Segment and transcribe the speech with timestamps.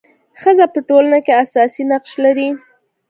[0.41, 2.49] ښځه په ټولنه کي اساسي نقش لري.